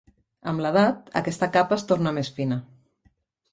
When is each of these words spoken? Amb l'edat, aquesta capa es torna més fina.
Amb 0.51 0.63
l'edat, 0.65 1.11
aquesta 1.21 1.51
capa 1.59 1.79
es 1.81 1.85
torna 1.93 2.17
més 2.19 2.35
fina. 2.41 2.61